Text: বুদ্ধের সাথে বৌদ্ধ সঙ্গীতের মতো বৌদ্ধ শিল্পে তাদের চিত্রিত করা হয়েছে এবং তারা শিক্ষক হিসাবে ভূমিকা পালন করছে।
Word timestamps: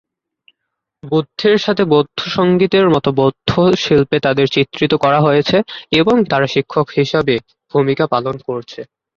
বুদ্ধের 1.03 1.57
সাথে 1.57 1.83
বৌদ্ধ 1.85 2.19
সঙ্গীতের 2.29 2.87
মতো 2.89 3.09
বৌদ্ধ 3.19 3.51
শিল্পে 3.75 4.17
তাদের 4.25 4.47
চিত্রিত 4.55 4.93
করা 5.03 5.19
হয়েছে 5.21 5.57
এবং 5.91 6.15
তারা 6.31 6.47
শিক্ষক 6.47 6.87
হিসাবে 6.97 7.35
ভূমিকা 7.71 8.05
পালন 8.13 8.35
করছে। 8.47 8.81